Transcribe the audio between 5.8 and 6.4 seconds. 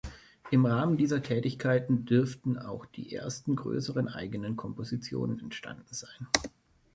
sein.